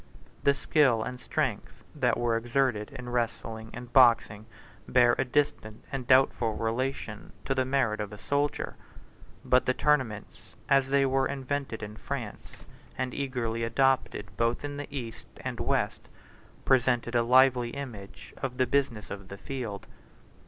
[0.41, 4.47] The skill and strength that were exerted in wrestling and boxing
[4.87, 8.77] bear a distant and doubtful relation to the merit of a soldier;
[9.45, 12.65] but the tournaments, as they were invented in France,
[12.97, 16.07] and eagerly adopted both in the East and West,
[16.65, 19.85] presented a lively image of the business of the field.